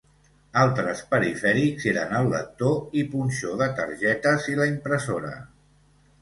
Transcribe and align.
Altres 0.59 1.01
perifèrics 1.11 1.85
eren 1.91 2.15
el 2.19 2.29
lector 2.31 2.97
i 3.03 3.05
punxó 3.13 3.53
de 3.61 3.69
targetes 3.81 4.49
i 4.55 4.59
la 4.63 4.69
impressora. 4.73 5.37